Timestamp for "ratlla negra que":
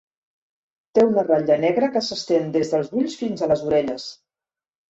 1.27-2.03